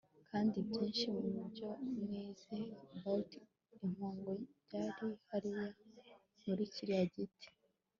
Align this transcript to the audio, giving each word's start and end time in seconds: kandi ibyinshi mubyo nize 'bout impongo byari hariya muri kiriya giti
kandi 0.29 0.53
ibyinshi 0.61 1.05
mubyo 1.35 1.69
nize 2.07 2.57
'bout 3.01 3.31
impongo 3.85 4.31
byari 4.65 5.07
hariya 5.29 5.63
muri 6.45 6.63
kiriya 6.73 7.05
giti 7.13 7.47